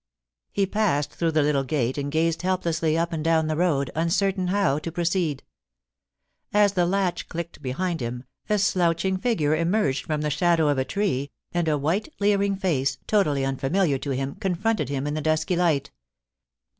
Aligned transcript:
He 0.51 0.65
passed 0.65 1.11
through 1.11 1.33
the 1.33 1.43
little 1.43 1.63
gate 1.63 1.95
and 1.95 2.11
gazed 2.11 2.41
helplessly 2.41 2.97
up 2.97 3.13
and 3.13 3.23
down 3.23 3.45
the 3.45 3.55
road, 3.55 3.91
uncertain 3.93 4.47
how 4.47 4.79
to 4.79 4.91
proceed. 4.91 5.43
As 6.51 6.73
the 6.73 6.87
latch 6.87 7.29
clicked 7.29 7.61
behind 7.61 7.99
him, 8.01 8.23
a 8.49 8.57
slouching 8.57 9.17
figure 9.17 9.55
emerged 9.55 10.07
from 10.07 10.21
the 10.21 10.31
shadow 10.31 10.69
of 10.69 10.79
a 10.79 10.85
tree, 10.85 11.29
and 11.51 11.67
a 11.67 11.77
white 11.77 12.09
leering 12.19 12.55
face, 12.55 12.97
totally 13.05 13.43
im 13.43 13.57
familiar 13.57 13.99
to 13.99 14.09
him, 14.09 14.33
confronted 14.33 14.89
him 14.89 15.05
in 15.05 15.13
the 15.13 15.21
dusky 15.21 15.55
light. 15.55 15.91